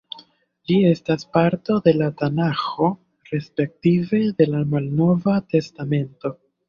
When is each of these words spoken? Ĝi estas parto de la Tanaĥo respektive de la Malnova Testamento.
Ĝi 0.69 0.75
estas 0.91 1.25
parto 1.35 1.75
de 1.87 1.93
la 1.99 2.07
Tanaĥo 2.21 2.89
respektive 3.33 4.23
de 4.41 4.49
la 4.55 4.63
Malnova 4.73 5.37
Testamento. 5.55 6.35